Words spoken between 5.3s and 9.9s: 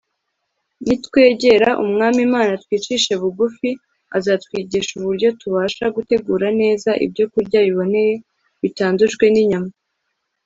tubasha gutegura neza ibyokurya biboneye, bitandujwe n'inyama